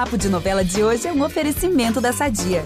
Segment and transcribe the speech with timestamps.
[0.00, 2.64] Papo de Novela de hoje é um oferecimento da Sadia.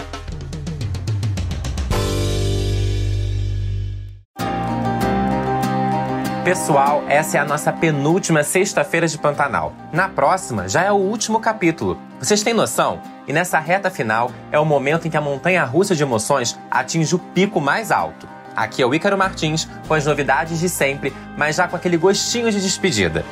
[6.45, 9.73] Pessoal, essa é a nossa penúltima sexta-feira de Pantanal.
[9.93, 11.99] Na próxima já é o último capítulo.
[12.21, 13.01] Vocês têm noção?
[13.27, 17.17] E nessa reta final é o momento em que a montanha russa de emoções atinge
[17.17, 18.29] o pico mais alto.
[18.55, 22.53] Aqui é o Ícaro Martins com as novidades de sempre, mas já com aquele gostinho
[22.53, 23.25] de despedida.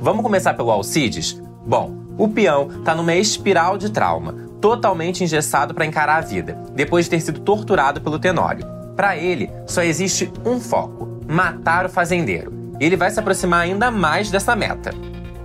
[0.00, 1.38] Vamos começar pelo Alcides?
[1.66, 7.06] Bom, o peão está numa espiral de trauma, totalmente engessado para encarar a vida, depois
[7.06, 8.66] de ter sido torturado pelo Tenório.
[8.96, 12.52] Para ele, só existe um foco: matar o fazendeiro.
[12.80, 14.92] Ele vai se aproximar ainda mais dessa meta.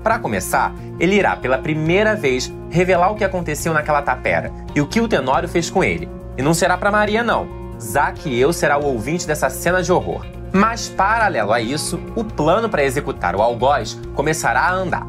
[0.03, 4.87] Para começar, ele irá pela primeira vez revelar o que aconteceu naquela tapera e o
[4.87, 6.07] que o Tenório fez com ele.
[6.37, 7.47] E não será para Maria não.
[7.79, 10.25] Zaqueu será o ouvinte dessa cena de horror.
[10.51, 15.07] Mas paralelo a isso, o plano para executar o algoz começará a andar.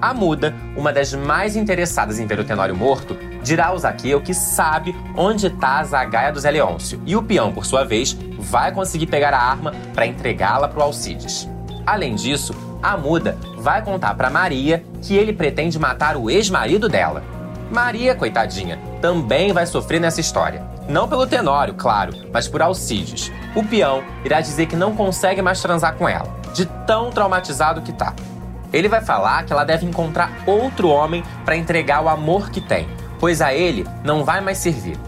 [0.00, 4.32] A muda, uma das mais interessadas em ver o Tenório morto, dirá ao Zaqueu que
[4.32, 8.70] sabe onde está a zagaia do Zé Leôncio, e o peão, por sua vez, vai
[8.70, 11.48] conseguir pegar a arma para entregá-la para o Alcides.
[11.84, 17.24] Além disso, a muda vai contar para Maria que ele pretende matar o ex-marido dela.
[17.68, 20.62] Maria, coitadinha, também vai sofrer nessa história.
[20.88, 23.32] Não pelo Tenório, claro, mas por Alcides.
[23.52, 27.92] O peão irá dizer que não consegue mais transar com ela, de tão traumatizado que
[27.92, 28.14] tá.
[28.72, 32.88] Ele vai falar que ela deve encontrar outro homem para entregar o amor que tem,
[33.18, 34.98] pois a ele não vai mais servir.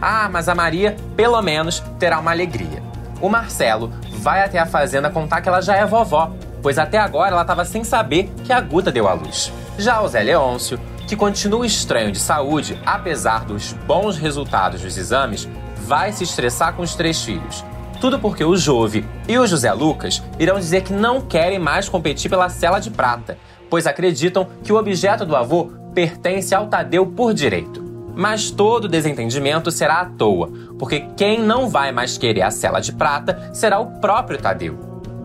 [0.00, 2.82] Ah, mas a Maria, pelo menos, terá uma alegria.
[3.20, 7.32] O Marcelo vai até a fazenda contar que ela já é vovó, pois até agora
[7.32, 9.52] ela estava sem saber que a Guta deu à luz.
[9.78, 15.48] Já o Zé Leôncio, que continua estranho de saúde, apesar dos bons resultados dos exames,
[15.76, 17.64] vai se estressar com os três filhos
[18.00, 22.30] tudo porque o Jove e o José Lucas irão dizer que não querem mais competir
[22.30, 23.36] pela cela de prata,
[23.68, 27.84] pois acreditam que o objeto do avô pertence ao Tadeu por direito.
[28.16, 32.92] Mas todo desentendimento será à toa, porque quem não vai mais querer a cela de
[32.92, 34.78] prata será o próprio Tadeu.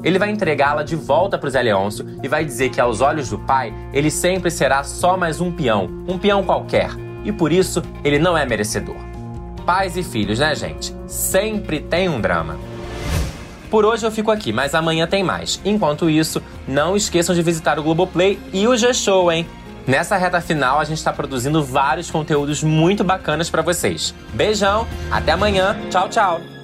[0.04, 3.30] Ele vai entregá-la de volta para o Zé Leôncio e vai dizer que, aos olhos
[3.30, 6.92] do pai, ele sempre será só mais um peão, um peão qualquer,
[7.24, 9.15] e por isso ele não é merecedor
[9.66, 10.96] pais e filhos, né, gente?
[11.08, 12.58] Sempre tem um drama.
[13.70, 15.60] Por hoje eu fico aqui, mas amanhã tem mais.
[15.66, 19.46] Enquanto isso, não esqueçam de visitar o Globoplay e o G-Show, hein?
[19.88, 24.16] Nessa reta final, a gente está produzindo vários conteúdos muito bacanas para vocês.
[24.34, 26.55] Beijão, até amanhã, tchau, tchau!